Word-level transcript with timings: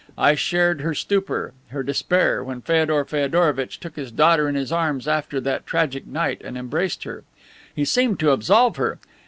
I 0.17 0.33
shared 0.33 0.81
her 0.81 0.95
stupor, 0.95 1.53
her 1.67 1.83
despair, 1.83 2.43
when 2.43 2.63
Feodor 2.63 3.05
Feodorovitch 3.05 3.79
took 3.79 3.95
his 3.97 4.11
daughter 4.11 4.49
in 4.49 4.55
his 4.55 4.71
arms 4.71 5.07
after 5.07 5.39
that 5.41 5.67
tragic 5.67 6.07
night, 6.07 6.41
and 6.43 6.57
embraced 6.57 7.03
her. 7.03 7.23
He 7.75 7.85
seemed 7.85 8.19
to 8.21 8.31
absolve 8.31 8.77
her. 8.77 8.97